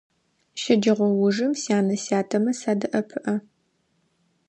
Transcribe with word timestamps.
Щэджэгъоужым 0.61 1.51
сянэ-сятэмэ 1.61 2.51
садэӀэпыӀэ. 2.59 3.35